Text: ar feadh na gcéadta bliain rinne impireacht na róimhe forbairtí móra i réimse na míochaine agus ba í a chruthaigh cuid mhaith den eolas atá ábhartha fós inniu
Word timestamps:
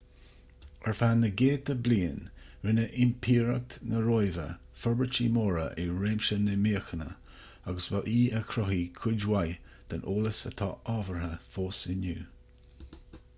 ar 0.91 0.95
feadh 0.99 1.17
na 1.23 1.27
gcéadta 1.41 1.73
bliain 1.87 2.21
rinne 2.69 2.85
impireacht 3.03 3.75
na 3.91 3.99
róimhe 4.07 4.47
forbairtí 4.85 5.27
móra 5.37 5.67
i 5.85 5.87
réimse 5.99 6.39
na 6.49 6.55
míochaine 6.65 7.07
agus 7.73 7.91
ba 7.97 8.01
í 8.17 8.19
a 8.43 8.45
chruthaigh 8.53 8.89
cuid 9.03 9.29
mhaith 9.33 9.71
den 9.93 10.05
eolas 10.13 10.41
atá 10.55 10.71
ábhartha 10.99 11.31
fós 11.57 11.87
inniu 11.97 12.27